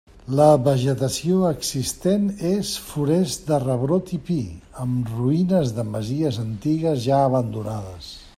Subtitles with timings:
[0.37, 4.39] La vegetació existent és forest de rebrot i pi,
[4.87, 8.11] amb ruïnes de masies antigues ja abandonades.